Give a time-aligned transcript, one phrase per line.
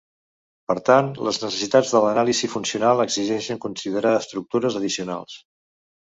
[0.69, 5.37] Per tant, les necessitats de l'anàlisi funcional exigeixen considerar estructures addicionals.